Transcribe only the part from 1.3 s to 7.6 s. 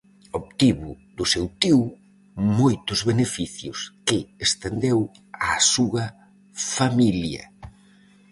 seu tío moitos beneficios, que estendeu á súa familia.